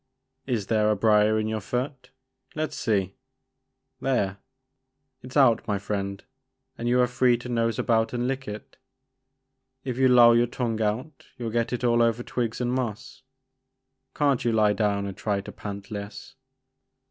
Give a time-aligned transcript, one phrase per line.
[0.47, 2.09] Is there a brier in your foot?—
[2.55, 3.13] let 's see,—
[4.01, 4.39] there!
[5.21, 6.23] it 's out my friend
[6.75, 8.77] and you are free to nose about and lick it.
[9.83, 13.21] If you loll your tongue out you'll get it all over twigs and moss.
[14.15, 16.33] Can't you lie down and try to pant less?